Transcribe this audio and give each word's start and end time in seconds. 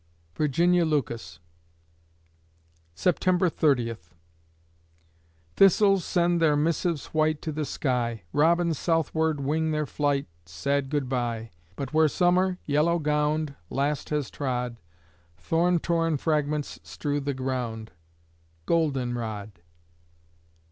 VIRGINIA 0.35 0.83
LUCAS 0.83 1.39
September 2.95 3.49
Thirtieth 3.49 4.15
Thistles 5.57 6.03
send 6.03 6.41
their 6.41 6.55
missives 6.55 7.05
white 7.13 7.39
To 7.43 7.51
the 7.51 7.65
sky; 7.65 8.23
Robins 8.33 8.79
southward 8.79 9.41
wing 9.41 9.69
their 9.69 9.85
flight, 9.85 10.25
(Sad 10.43 10.89
goodbye!) 10.89 11.51
But 11.75 11.93
where 11.93 12.07
Summer, 12.07 12.57
yellow 12.65 12.97
gowned, 12.97 13.53
Last 13.69 14.09
has 14.09 14.31
trod, 14.31 14.77
Thorn 15.37 15.77
torn 15.77 16.17
fragments 16.17 16.79
strew 16.81 17.19
the 17.19 17.35
ground 17.35 17.91
Goldenrod! 18.65 19.61